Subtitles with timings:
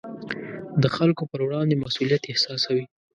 [0.81, 2.85] د خلکو پر وړاندې مسوولیت احساسوي.